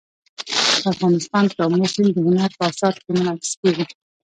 افغانستان 0.93 1.45
کې 1.51 1.59
آمو 1.65 1.87
سیند 1.93 2.11
د 2.15 2.17
هنر 2.27 2.51
په 2.57 2.63
اثار 2.69 2.93
کې 3.03 3.09
منعکس 3.15 3.51
کېږي. 3.61 3.85